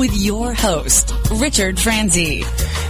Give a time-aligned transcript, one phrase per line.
[0.00, 2.42] With your host, Richard Franzi.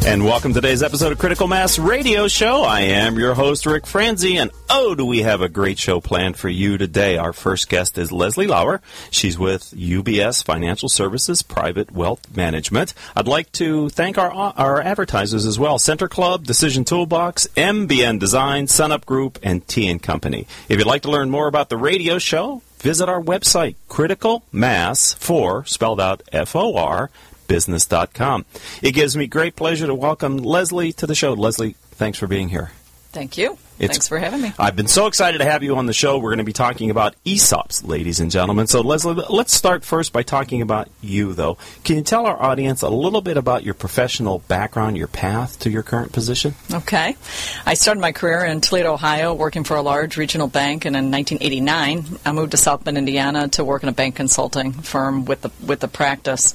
[0.07, 2.63] And welcome to today's episode of Critical Mass Radio Show.
[2.63, 6.37] I am your host, Rick Franzi, and oh, do we have a great show planned
[6.37, 7.19] for you today.
[7.19, 8.81] Our first guest is Leslie Lauer.
[9.11, 12.95] She's with UBS Financial Services Private Wealth Management.
[13.17, 15.81] I'd like to thank our, our advertisers as well.
[15.81, 20.47] Center Club, Decision Toolbox, MBN Design, Sunup Group, and T & Company.
[20.69, 25.13] If you'd like to learn more about the radio show, visit our website, Critical Mass
[25.15, 27.11] 4, spelled out F-O-R,
[27.47, 28.45] business.com.
[28.83, 31.33] It gives me great pleasure to welcome Leslie to the show.
[31.33, 32.71] Leslie, thanks for being here.
[33.13, 33.59] Thank you.
[33.81, 34.53] It's- Thanks for having me.
[34.59, 36.19] I've been so excited to have you on the show.
[36.19, 38.67] We're going to be talking about ESOPs, ladies and gentlemen.
[38.67, 41.57] So, Leslie, let's start first by talking about you, though.
[41.83, 45.71] Can you tell our audience a little bit about your professional background, your path to
[45.71, 46.55] your current position?
[46.71, 47.17] Okay.
[47.65, 51.11] I started my career in Toledo, Ohio, working for a large regional bank, and in
[51.11, 55.41] 1989, I moved to South Bend, Indiana, to work in a bank consulting firm with
[55.41, 56.53] the with the practice.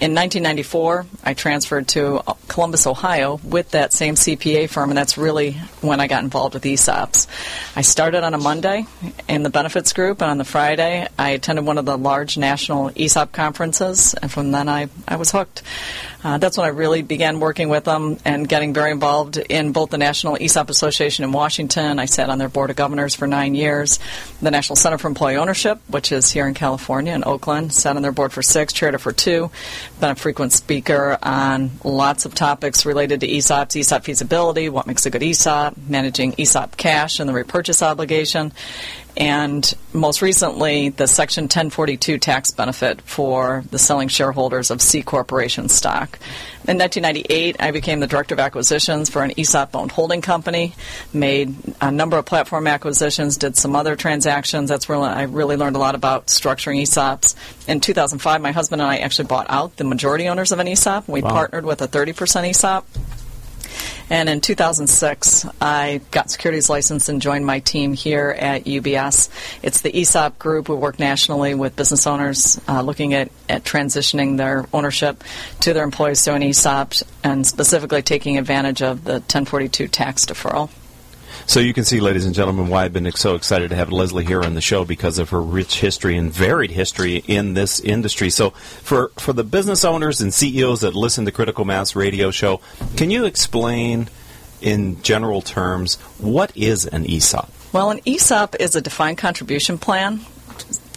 [0.00, 5.52] In 1994, I transferred to Columbus, Ohio, with that same CPA firm, and that's really
[5.80, 7.26] when I got involved with ESOPs.
[7.74, 8.86] I started on a Monday
[9.28, 12.90] in the benefits group, and on the Friday, I attended one of the large national
[12.96, 15.62] ESOP conferences, and from then I, I was hooked.
[16.24, 19.90] Uh, that's when I really began working with them and getting very involved in both
[19.90, 22.00] the National ESOP Association in Washington.
[22.00, 24.00] I sat on their board of governors for nine years.
[24.42, 28.02] The National Center for Employee Ownership, which is here in California in Oakland, sat on
[28.02, 29.52] their board for six, chaired it for two.
[30.00, 35.06] Been a frequent speaker on lots of topics related to ESOPs, ESOP feasibility, what makes
[35.06, 38.52] a good ESOP, managing ESOP cash and the repurchase obligation
[39.16, 45.70] and most recently, the Section 1042 tax benefit for the selling shareholders of C Corporation
[45.70, 46.18] stock.
[46.68, 50.74] In 1998, I became the director of acquisitions for an ESOP owned holding company,
[51.14, 54.68] made a number of platform acquisitions, did some other transactions.
[54.68, 57.36] That's where I really learned a lot about structuring ESOPs.
[57.68, 61.08] In 2005, my husband and I actually bought out the majority owners of an ESOP.
[61.08, 61.30] We Wow.
[61.30, 62.86] partnered with a 30% ESOP.
[64.08, 69.28] And in 2006, I got securities license and joined my team here at UBS.
[69.62, 70.68] It's the ESOP group.
[70.68, 75.24] We work nationally with business owners uh, looking at, at transitioning their ownership
[75.60, 76.94] to their employees to an ESOP
[77.24, 80.70] and specifically taking advantage of the 1042 tax deferral.
[81.48, 84.24] So, you can see, ladies and gentlemen, why I've been so excited to have Leslie
[84.24, 88.30] here on the show because of her rich history and varied history in this industry.
[88.30, 92.60] So, for, for the business owners and CEOs that listen to Critical Mass Radio Show,
[92.96, 94.08] can you explain
[94.60, 97.48] in general terms what is an ESOP?
[97.72, 100.20] Well, an ESOP is a defined contribution plan,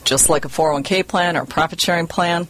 [0.10, 2.48] just like a 401k plan or profit sharing plan,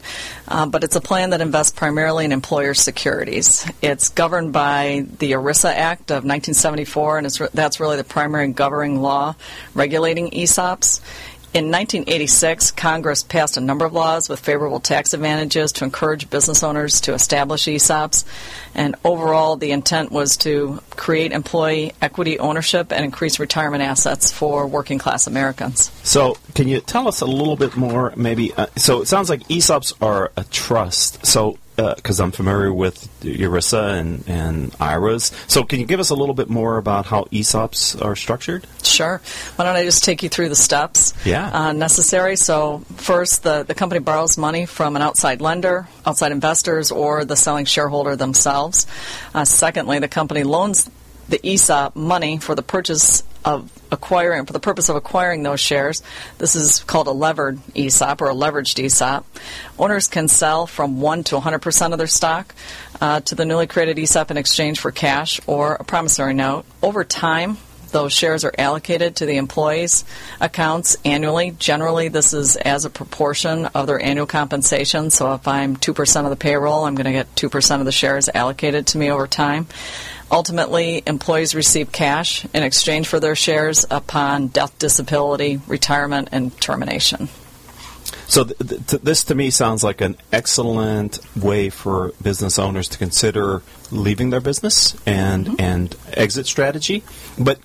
[0.48, 3.70] uh, but it's a plan that invests primarily in employer securities.
[3.82, 8.48] It's governed by the ERISA Act of 1974, and it's re- that's really the primary
[8.48, 9.36] governing law
[9.74, 11.02] regulating ESOPs.
[11.52, 16.62] In 1986, Congress passed a number of laws with favorable tax advantages to encourage business
[16.62, 18.24] owners to establish ESOPs.
[18.76, 24.68] And overall, the intent was to create employee equity ownership and increase retirement assets for
[24.68, 25.90] working class Americans.
[26.04, 28.54] So, can you tell us a little bit more, maybe?
[28.54, 31.26] Uh, so, it sounds like ESOPs are a trust.
[31.26, 31.58] So,
[31.96, 35.32] because I'm familiar with ERISA and, and IRAs.
[35.48, 38.66] So, can you give us a little bit more about how ESOPs are structured?
[38.84, 39.22] Sure.
[39.56, 41.50] Why don't I just take you through the steps Yeah.
[41.52, 42.36] uh, necessary?
[42.36, 47.36] So, first, the, the company borrows money from an outside lender, outside investors, or the
[47.36, 48.88] selling shareholder themselves.
[49.34, 50.90] Uh, secondly, the company loans
[51.30, 56.02] the ESOP money for the purchase of acquiring, for the purpose of acquiring those shares.
[56.38, 59.26] This is called a levered ESOP or a leveraged ESOP.
[59.78, 62.54] Owners can sell from 1 to 100% of their stock
[63.02, 66.66] uh, to the newly created ESOP in exchange for cash or a promissory note.
[66.82, 67.58] Over time,
[67.92, 70.06] those shares are allocated to the employees'
[70.40, 71.52] accounts annually.
[71.52, 75.10] Generally, this is as a proportion of their annual compensation.
[75.10, 78.30] So if I'm 2% of the payroll, I'm going to get 2% of the shares
[78.34, 79.68] allocated to me over time.
[80.32, 87.30] Ultimately, employees receive cash in exchange for their shares upon death, disability, retirement, and termination.
[88.28, 92.98] So, th- th- this to me sounds like an excellent way for business owners to
[92.98, 95.56] consider leaving their business and mm-hmm.
[95.60, 97.04] and exit strategy.
[97.38, 97.60] But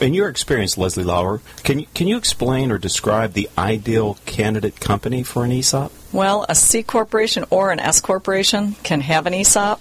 [0.00, 4.80] in your experience, Leslie Lauer, can you, can you explain or describe the ideal candidate
[4.80, 5.92] company for an ESOP?
[6.12, 9.80] Well, a C corporation or an S corporation can have an ESOP.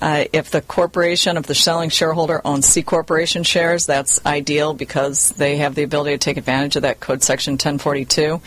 [0.00, 5.30] Uh, if the corporation, if the selling shareholder owns C corporation shares, that's ideal because
[5.30, 8.40] they have the ability to take advantage of that code section 1042.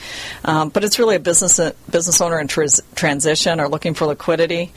[0.45, 1.59] Um, but it's really a business
[1.89, 4.71] business owner in tris- transition or looking for liquidity.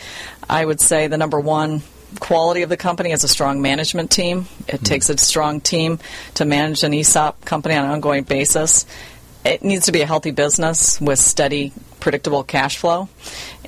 [0.49, 1.83] I would say the number one
[2.19, 4.47] quality of the company has a strong management team.
[4.67, 4.85] It mm-hmm.
[4.85, 5.99] takes a strong team
[6.35, 8.87] to manage an ESOP company on an ongoing basis.
[9.45, 13.09] It needs to be a healthy business with steady, predictable cash flow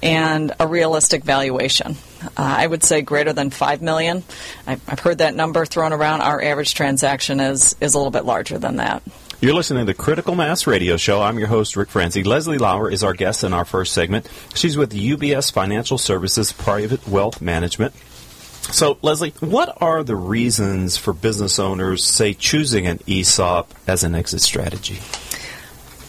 [0.02, 1.96] and a realistic valuation.
[2.22, 4.24] Uh, I would say greater than five million.
[4.66, 6.20] I've, I've heard that number thrown around.
[6.20, 9.02] Our average transaction is is a little bit larger than that.
[9.40, 11.20] You're listening to the Critical Mass Radio Show.
[11.20, 12.22] I'm your host, Rick Franzi.
[12.22, 14.28] Leslie Lauer is our guest in our first segment.
[14.54, 17.92] She's with UBS Financial Services Private Wealth Management.
[18.72, 24.14] So, Leslie, what are the reasons for business owners, say, choosing an ESOP as an
[24.14, 24.98] exit strategy?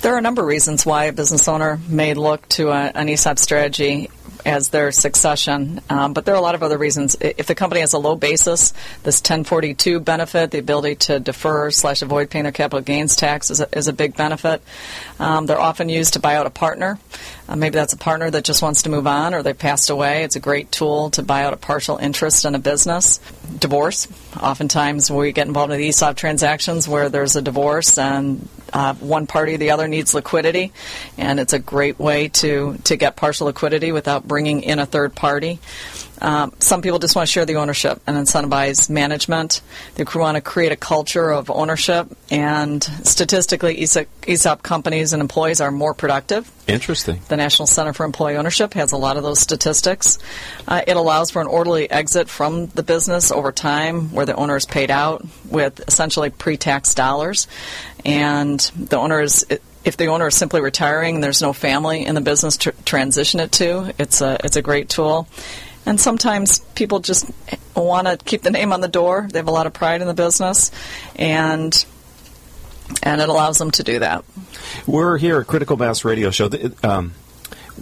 [0.02, 3.10] There are a number of reasons why a business owner may look to a, an
[3.10, 4.10] ESOP strategy
[4.46, 5.82] as their succession.
[5.90, 7.16] Um, but there are a lot of other reasons.
[7.20, 8.74] If the company has a low basis,
[9.04, 13.62] this 1042 benefit, the ability to defer slash avoid paying their capital gains tax, is
[13.62, 14.62] a, is a big benefit.
[15.20, 17.00] Um, they're often used to buy out a partner.
[17.48, 20.24] Uh, maybe that's a partner that just wants to move on or they passed away.
[20.24, 23.20] It's a great tool to buy out a partial interest in a business.
[23.60, 24.08] Divorce.
[24.42, 29.56] Oftentimes we get involved in ESOP transactions where there's a divorce and uh, one party
[29.56, 30.74] or the other needs liquidity,
[31.18, 35.16] and it's a great way to, to get partial liquidity without bringing in a third
[35.16, 35.60] party.
[36.22, 39.62] Um, some people just want to share the ownership and incentivize management.
[39.96, 45.60] They want to create a culture of ownership, and statistically, ESOP, ESOP companies and employees
[45.60, 46.50] are more productive.
[46.66, 47.20] Interesting.
[47.28, 50.18] The National Center for Employee Ownership has a lot of those statistics.
[50.66, 54.56] Uh, it allows for an orderly exit from the business over time where the owner
[54.56, 57.48] is paid out with essentially pre tax dollars.
[58.06, 59.46] And the owner is
[59.84, 63.40] if the owner is simply retiring, and there's no family in the business to transition
[63.40, 63.94] it to.
[63.98, 65.28] It's a it's a great tool.
[65.86, 67.30] And sometimes people just
[67.76, 69.28] want to keep the name on the door.
[69.30, 70.72] They have a lot of pride in the business,
[71.16, 71.86] and
[73.02, 74.24] and it allows them to do that.
[74.88, 76.50] We're here at Critical Mass Radio Show.
[76.84, 77.14] Um,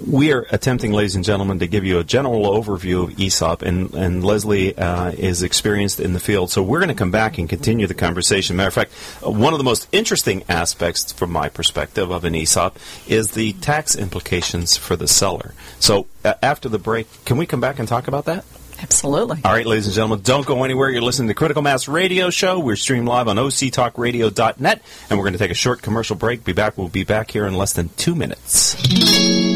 [0.07, 3.93] we are attempting, ladies and gentlemen, to give you a general overview of ESOP, and,
[3.93, 6.49] and Leslie uh, is experienced in the field.
[6.49, 8.55] So we're going to come back and continue the conversation.
[8.55, 8.93] Matter of fact,
[9.23, 12.77] one of the most interesting aspects, from my perspective, of an ESOP
[13.07, 15.53] is the tax implications for the seller.
[15.79, 18.45] So uh, after the break, can we come back and talk about that?
[18.81, 19.41] Absolutely.
[19.45, 20.89] All right, ladies and gentlemen, don't go anywhere.
[20.89, 22.59] You're listening to Critical Mass Radio Show.
[22.59, 26.43] We're streamed live on octalkradio.net, and we're going to take a short commercial break.
[26.43, 26.77] Be back.
[26.77, 29.50] We'll be back here in less than two minutes.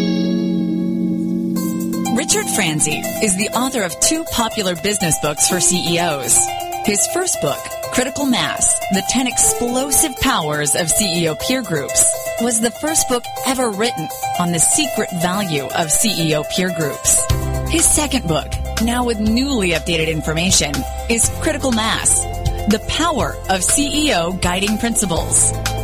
[2.15, 6.39] Richard Franzi is the author of two popular business books for CEOs.
[6.85, 7.59] His first book,
[7.91, 12.09] Critical Mass, The 10 Explosive Powers of CEO Peer Groups,
[12.39, 14.07] was the first book ever written
[14.39, 17.21] on the secret value of CEO peer groups.
[17.69, 18.47] His second book,
[18.81, 20.71] now with newly updated information,
[21.09, 22.21] is Critical Mass,
[22.69, 25.51] The Power of CEO Guiding Principles.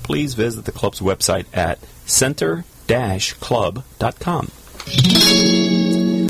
[0.03, 4.51] please visit the club's website at center-club.com.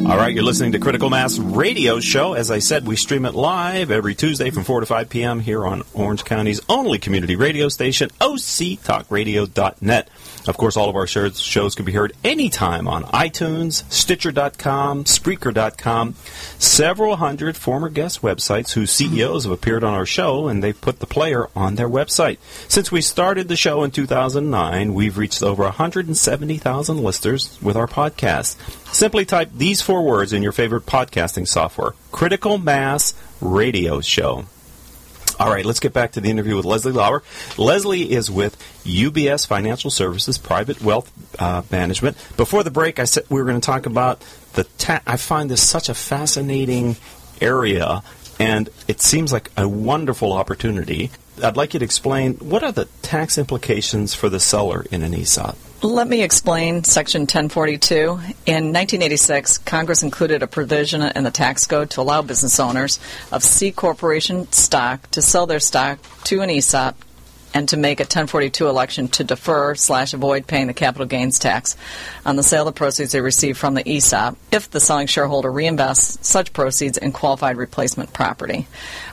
[0.05, 2.33] All right, you're listening to Critical Mass Radio Show.
[2.33, 5.39] As I said, we stream it live every Tuesday from 4 to 5 p.m.
[5.39, 10.09] here on Orange County's only community radio station, octalkradio.net.
[10.47, 16.15] Of course, all of our shows can be heard anytime on iTunes, Stitcher.com, Spreaker.com,
[16.59, 19.15] several hundred former guest websites whose hmm.
[19.15, 22.37] CEOs have appeared on our show, and they've put the player on their website.
[22.67, 28.55] Since we started the show in 2009, we've reached over 170,000 listeners with our podcast.
[28.93, 34.45] Simply type these four words in your favorite podcasting software Critical Mass Radio Show.
[35.39, 37.22] All right, let's get back to the interview with Leslie Lauer.
[37.58, 42.15] Leslie is with UBS Financial Services Private Wealth uh, Management.
[42.38, 44.24] Before the break, I said we were going to talk about
[44.54, 46.96] the ta- I find this such a fascinating
[47.42, 48.01] area,
[48.39, 51.12] and it seems like a wonderful opportunity.
[51.44, 55.13] I'd like you to explain what are the tax implications for the seller in an
[55.13, 55.58] ESOP?
[55.86, 57.94] Let me explain Section 1042.
[58.48, 63.00] In 1986, Congress included a provision in the tax code to allow business owners
[63.32, 66.96] of C corporation stock to sell their stock to an ESOP
[67.54, 71.77] and to make a 1042 election to defer slash avoid paying the capital gains tax
[72.25, 76.24] on the sale of proceeds they receive from the ESOP if the selling shareholder reinvests
[76.25, 78.68] such proceeds in qualified replacement property,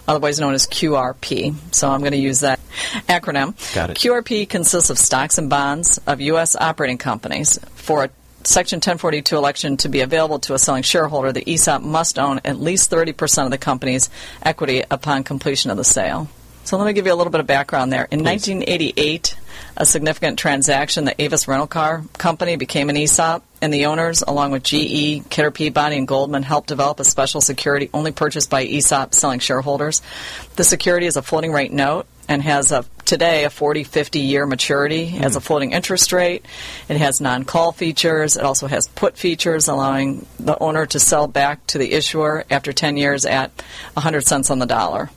[0.09, 1.55] otherwise known as QRP.
[1.75, 2.59] So I'm going to use that
[3.09, 3.75] acronym.
[3.75, 3.97] Got it.
[3.97, 6.57] QRP consists of stocks and bonds of U.S.
[6.57, 7.59] operating companies.
[7.75, 8.11] For a
[8.45, 12.59] Section 1042 election to be available to a selling shareholder, the ESOP must own at
[12.59, 14.11] least 30% of the company's
[14.43, 16.29] equity upon completion of the sale.
[16.65, 18.07] So let me give you a little bit of background there.
[18.11, 18.49] In Please.
[18.49, 19.37] 1988,
[19.77, 24.53] a significant transaction, the Avis Rental Car Company became an ESOP, and the owners, along
[24.53, 29.15] with GE, Kidder Peabody, and Goldman, helped develop a special security only purchased by ESOP
[29.15, 30.03] selling shareholders.
[30.57, 34.47] The security is a floating rate note and has a today a 40 50 year
[34.47, 35.05] maturity.
[35.05, 35.45] It has a hmm.
[35.45, 36.45] floating interest rate.
[36.89, 38.37] It has non-call features.
[38.37, 42.73] It also has put features allowing the owner to sell back to the issuer after
[42.73, 43.51] 10 years at
[43.95, 45.11] 100 cents on the dollar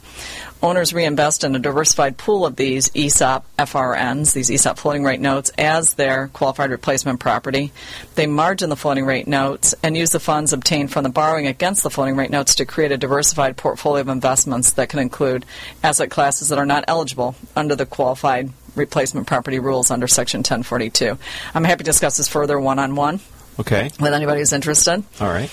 [0.63, 5.51] owners reinvest in a diversified pool of these ESOP FRNs, these ESOP floating rate notes,
[5.57, 7.71] as their qualified replacement property.
[8.15, 11.83] They margin the floating rate notes and use the funds obtained from the borrowing against
[11.83, 15.45] the floating rate notes to create a diversified portfolio of investments that can include
[15.83, 21.17] asset classes that are not eligible under the qualified replacement property rules under Section 1042.
[21.53, 23.19] I'm happy to discuss this further one on one
[23.59, 23.89] Okay.
[23.99, 25.03] with anybody who's interested.
[25.21, 25.49] All right.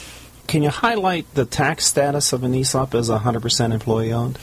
[0.53, 4.39] Can you highlight the tax status of an ESOP as 100% employee owned?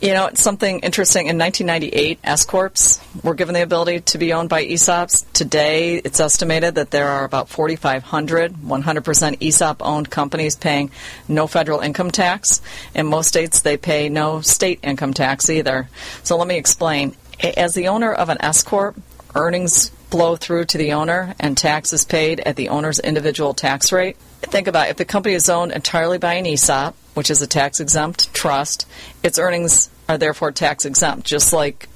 [0.00, 1.26] You know, it's something interesting.
[1.26, 5.26] In 1998, S corps were given the ability to be owned by ESOPs.
[5.32, 10.92] Today, it's estimated that there are about 4,500 100% ESOP owned companies paying
[11.26, 12.62] no federal income tax.
[12.94, 15.88] In most states, they pay no state income tax either.
[16.22, 17.16] So let me explain.
[17.56, 18.94] As the owner of an S corp,
[19.34, 23.90] earnings flow through to the owner and tax is paid at the owner's individual tax
[23.90, 24.16] rate.
[24.42, 24.90] Think about it.
[24.90, 28.86] if the company is owned entirely by an ESOP, which is a tax exempt trust,
[29.22, 31.88] its earnings are therefore tax exempt, just like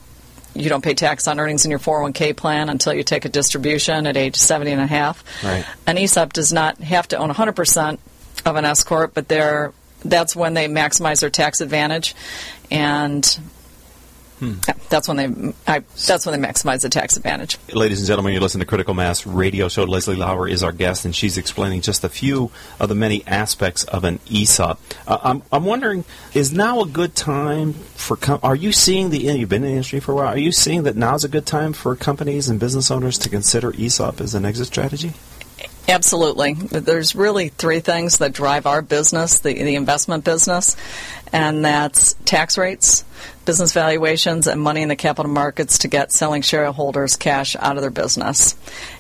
[0.54, 4.06] you don't pay tax on earnings in your 401k plan until you take a distribution
[4.06, 5.22] at age 70 and a half.
[5.44, 5.64] Right.
[5.86, 7.98] An ESOP does not have to own 100%
[8.44, 9.72] of an S corp, but they're
[10.04, 12.14] that's when they maximize their tax advantage,
[12.70, 13.38] and
[14.40, 17.58] yeah, that's when they I, that's when they maximize the tax advantage.
[17.72, 19.84] Ladies and gentlemen, you listen to Critical Mass Radio Show.
[19.84, 23.84] Leslie Lauer is our guest, and she's explaining just a few of the many aspects
[23.84, 24.80] of an ESOP.
[25.06, 26.04] Uh, I'm, I'm wondering,
[26.34, 28.16] is now a good time for?
[28.16, 29.18] Com- are you seeing the?
[29.18, 30.28] You've been in the industry for a while.
[30.28, 33.72] Are you seeing that now's a good time for companies and business owners to consider
[33.74, 35.12] ESOP as an exit strategy?
[35.88, 36.54] Absolutely.
[36.54, 40.76] There's really three things that drive our business, the, the investment business,
[41.32, 43.04] and that's tax rates,
[43.44, 47.82] business valuations, and money in the capital markets to get selling shareholders cash out of
[47.82, 48.54] their business.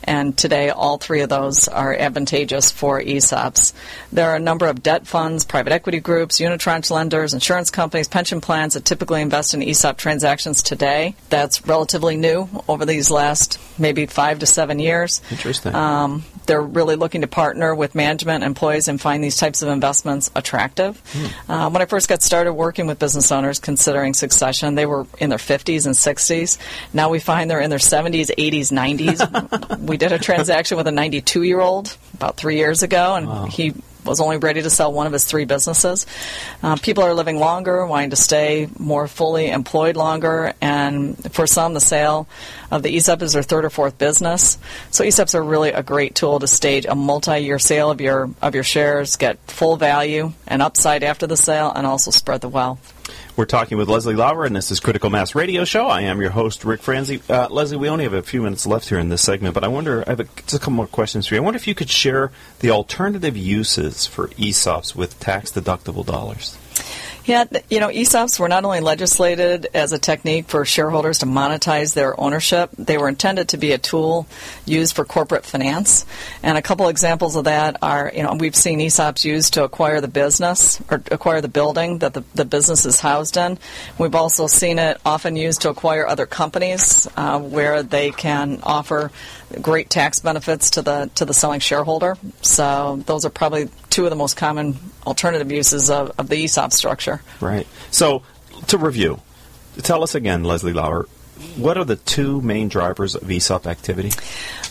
[0.04, 3.72] And today, all three of those are advantageous for ESOPs.
[4.12, 8.40] There are a number of debt funds, private equity groups, unitranche lenders, insurance companies, pension
[8.40, 11.14] plans that typically invest in ESOP transactions today.
[11.28, 15.20] That's relatively new over these last maybe five to seven years.
[15.30, 15.74] Interesting.
[15.74, 20.30] Um, they're really looking to partner with management employees and find these types of investments
[20.34, 21.00] attractive.
[21.48, 25.30] Uh, when I first got started working with business owners considering succession, they were in
[25.30, 26.58] their 50s and 60s.
[26.92, 29.86] Now we find they're in their 70s, 80s, 90s.
[29.90, 33.74] We did a transaction with a 92 year old about three years ago, and he
[34.04, 36.06] was only ready to sell one of his three businesses.
[36.62, 41.74] Uh, people are living longer, wanting to stay more fully employed longer, and for some,
[41.74, 42.28] the sale
[42.70, 44.58] of the ESOP is their third or fourth business.
[44.92, 48.54] So ESOPs are really a great tool to stage a multi-year sale of your of
[48.54, 52.94] your shares, get full value and upside after the sale, and also spread the wealth.
[53.40, 55.86] We're talking with Leslie Lauer, and this is Critical Mass Radio Show.
[55.86, 57.22] I am your host, Rick Franzi.
[57.26, 59.68] Uh, Leslie, we only have a few minutes left here in this segment, but I
[59.68, 61.40] wonder, I have a, just a couple more questions for you.
[61.40, 66.58] I wonder if you could share the alternative uses for ESOPs with tax deductible dollars.
[67.26, 71.94] Yeah, you know, ESOPs were not only legislated as a technique for shareholders to monetize
[71.94, 74.26] their ownership, they were intended to be a tool
[74.64, 76.06] used for corporate finance.
[76.42, 80.00] And a couple examples of that are, you know, we've seen ESOPs used to acquire
[80.00, 83.58] the business or acquire the building that the, the business is housed in.
[83.98, 89.10] We've also seen it often used to acquire other companies uh, where they can offer
[89.60, 92.16] great tax benefits to the to the selling shareholder.
[92.42, 96.72] So those are probably two of the most common alternative uses of, of the ESOP
[96.72, 97.22] structure.
[97.40, 97.66] Right.
[97.90, 98.22] So
[98.68, 99.20] to review,
[99.78, 101.06] tell us again, Leslie Lauer,
[101.56, 104.12] what are the two main drivers of ESOP activity?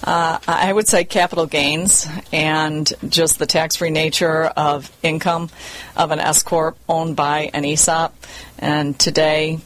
[0.03, 5.49] Uh, I would say capital gains and just the tax free nature of income
[5.97, 8.15] of an S Corp owned by an ESOP.
[8.59, 9.59] And today,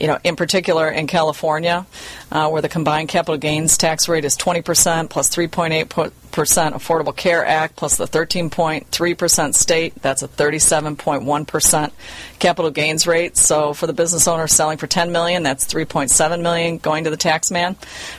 [0.00, 1.86] you know, in particular in California,
[2.32, 7.14] uh, where the combined capital gains tax rate is 20% plus plus 3.8 percent Affordable
[7.14, 9.94] Care Act plus the 13.3 percent state.
[10.00, 11.92] That's a 37.1 percent
[12.38, 13.36] capital gains rate.
[13.36, 17.18] So for the business owner selling for 10 million, that's 3.7 million going to the
[17.18, 17.74] tax man.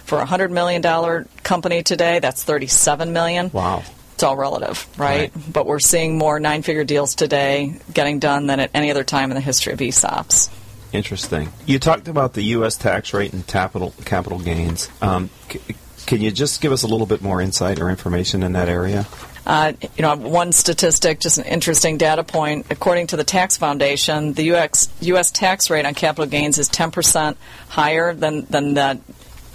[0.05, 3.49] For a 100 million dollar company today, that's 37 million.
[3.51, 3.83] Wow
[4.13, 5.33] it's all relative, right?
[5.33, 5.51] right?
[5.51, 9.31] But we're seeing more nine figure deals today getting done than at any other time
[9.31, 10.51] in the history of ESOPs.
[10.93, 11.51] Interesting.
[11.65, 12.75] You talked about the U.S.
[12.75, 14.89] tax rate and capital capital gains.
[15.01, 15.61] Um, c-
[16.05, 19.07] can you just give us a little bit more insight or information in that area?
[19.45, 22.67] Uh, you know, one statistic, just an interesting data point.
[22.69, 24.89] According to the Tax Foundation, the U.S.
[25.01, 25.31] U.S.
[25.31, 27.35] tax rate on capital gains is 10%
[27.69, 28.99] higher than than the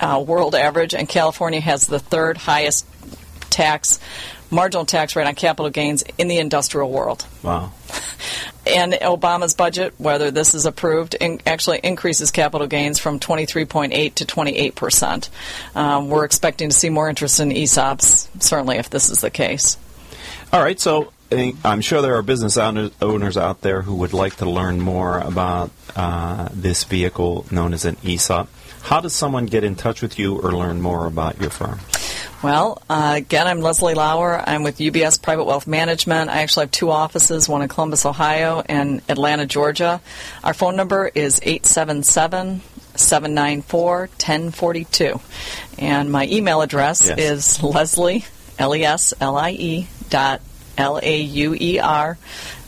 [0.01, 2.87] uh, world average, and California has the third highest
[3.51, 4.01] tax
[4.57, 7.25] marginal tax rate on capital gains in the industrial world.
[7.43, 7.73] Wow.
[8.69, 14.25] And Obama's budget, whether this is approved, in, actually increases capital gains from 23.8 to
[14.25, 15.31] 28 percent.
[15.77, 19.79] Um, we're expecting to see more interest in ESOPs, certainly if this is the case.
[20.53, 24.51] All right, so I'm sure there are business owners out there who would like to
[24.51, 28.49] learn more about uh, this vehicle known as an ESOP.
[28.83, 31.79] How does someone get in touch with you or learn more about your firm?
[32.47, 34.41] Well, uh, again, I'm Leslie Lauer.
[34.41, 36.31] I'm with UBS Private Wealth Management.
[36.31, 40.01] I actually have two offices, one in Columbus, Ohio, and Atlanta, Georgia.
[40.45, 42.61] Our phone number is 877
[42.95, 45.21] 794 1042.
[45.79, 47.19] And my email address yes.
[47.19, 48.25] is Leslie,
[48.61, 50.41] L E S L I E dot
[50.79, 52.17] L A U E R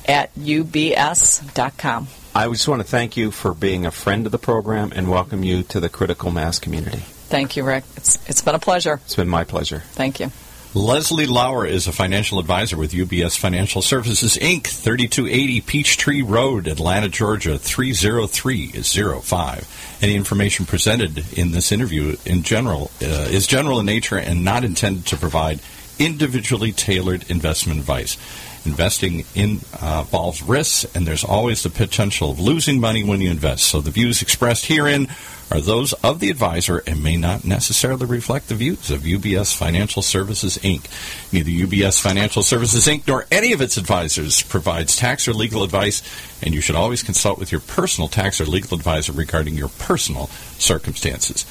[0.08, 2.08] at ubs.com.
[2.34, 5.44] I just want to thank you for being a friend of the program and welcome
[5.44, 7.04] you to the critical mass community.
[7.28, 7.84] Thank you, Rick.
[7.96, 9.00] It's, it's been a pleasure.
[9.04, 9.80] It's been my pleasure.
[9.92, 10.32] Thank you.
[10.74, 17.08] Leslie Lauer is a financial advisor with UBS Financial Services, Inc., 3280 Peachtree Road, Atlanta,
[17.08, 19.98] Georgia, 30305.
[20.02, 24.62] Any information presented in this interview in general uh, is general in nature and not
[24.62, 25.60] intended to provide
[25.98, 28.18] individually tailored investment advice.
[28.68, 33.30] Investing in, uh, involves risks, and there's always the potential of losing money when you
[33.30, 33.64] invest.
[33.64, 35.08] So the views expressed herein
[35.50, 40.02] are those of the advisor and may not necessarily reflect the views of UBS Financial
[40.02, 40.84] Services Inc.
[41.32, 43.08] Neither UBS Financial Services Inc.
[43.08, 46.02] nor any of its advisors provides tax or legal advice,
[46.42, 50.26] and you should always consult with your personal tax or legal advisor regarding your personal
[50.58, 51.46] circumstances.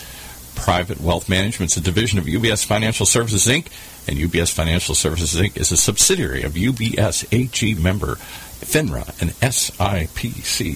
[0.57, 3.67] Private Wealth Management is a division of UBS Financial Services Inc.,
[4.07, 5.57] and UBS Financial Services Inc.
[5.57, 10.75] is a subsidiary of UBS AG member FINRA and SIPC.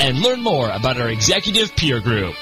[0.00, 2.34] and learn more about our executive peer group.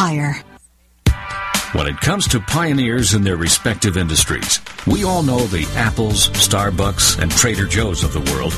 [0.00, 0.42] hire.
[1.74, 7.20] When it comes to pioneers in their respective industries, we all know the Apples, Starbucks,
[7.20, 8.54] and Trader Joe's of the world.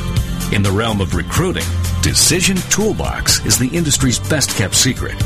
[0.54, 1.64] In the realm of recruiting,
[2.00, 5.16] Decision Toolbox is the industry's best kept secret.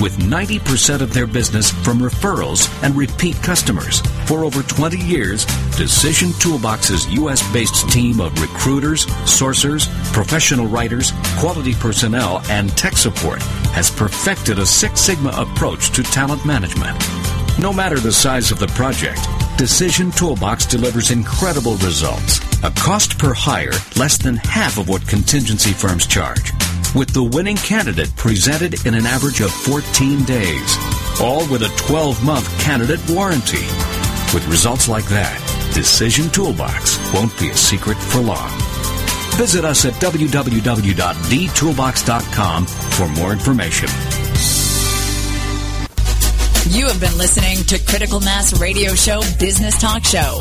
[0.00, 4.02] With 90% of their business from referrals and repeat customers.
[4.30, 5.44] For over 20 years,
[5.76, 7.42] Decision Toolbox's U.S.
[7.52, 14.66] based team of recruiters, sourcers, professional writers, quality personnel, and tech support has perfected a
[14.66, 16.96] Six Sigma approach to talent management.
[17.58, 19.18] No matter the size of the project,
[19.58, 22.38] Decision Toolbox delivers incredible results.
[22.62, 26.52] A cost per hire less than half of what contingency firms charge.
[26.94, 30.76] With the winning candidate presented in an average of 14 days.
[31.20, 33.66] All with a 12 month candidate warranty.
[34.32, 35.36] With results like that,
[35.74, 38.48] Decision Toolbox won't be a secret for long.
[39.34, 43.88] Visit us at www.dtoolbox.com for more information.
[46.70, 50.40] You have been listening to Critical Mass Radio Show Business Talk Show,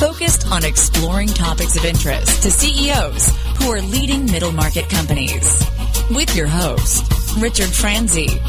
[0.00, 5.62] focused on exploring topics of interest to CEOs who are leading middle market companies.
[6.10, 7.04] With your host,
[7.36, 8.40] Richard Franzi.